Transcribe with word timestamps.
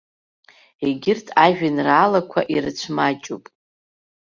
Егьырҭ 0.85 1.27
ажәеинраалақәа 1.45 2.41
ирыцәмаҷуп. 2.53 3.43